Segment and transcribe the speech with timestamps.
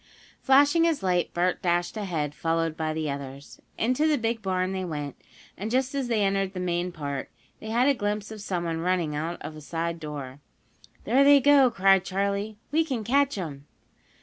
[0.41, 3.59] Flashing his light, Bert dashed ahead, followed by the others.
[3.77, 5.15] Into the big barn they went,
[5.55, 9.15] and, just as they entered the main part, they had a glimpse of someone running
[9.15, 10.39] out of a side door.
[11.03, 12.57] "There they go!" cried Charley.
[12.71, 13.67] "We can catch 'em!"